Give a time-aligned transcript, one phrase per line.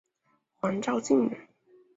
[0.55, 1.47] 黄兆晋人。